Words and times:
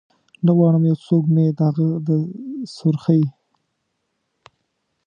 نه 0.45 0.51
غواړم 0.57 0.83
یو 0.89 0.97
څوک 1.05 1.23
مې 1.33 1.45
د 1.57 1.59
هغه 1.67 1.87
د 2.07 2.09
سرخۍ 2.75 3.23